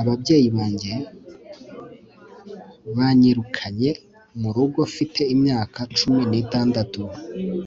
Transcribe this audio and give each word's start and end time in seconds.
Ababyeyi 0.00 0.48
banjye 0.56 0.92
banyirukanye 2.96 3.90
mu 4.40 4.48
rugo 4.56 4.80
mfite 4.90 5.20
imyaka 5.34 5.78
cumi 5.98 6.22
nitandatu 6.30 7.02